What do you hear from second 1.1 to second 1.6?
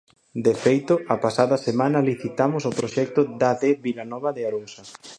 a pasada